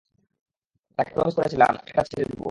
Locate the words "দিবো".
2.23-2.39